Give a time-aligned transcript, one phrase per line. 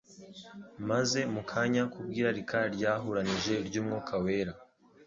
[0.89, 4.53] Maze mu kanya, k'ubw'irarika ryahuranije ry'Umwuka Wera,